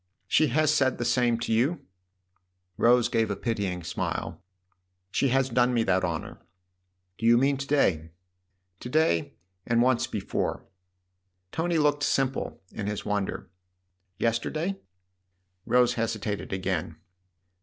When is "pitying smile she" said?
3.35-5.27